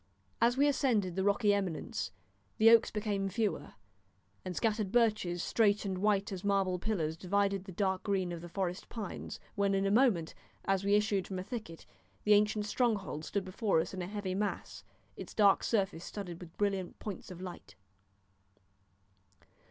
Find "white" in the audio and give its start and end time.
5.99-6.31